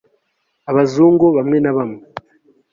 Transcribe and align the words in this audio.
abazungu 0.69 1.25
bamwe 1.35 1.57
na 1.61 1.71
bamwe 1.77 2.01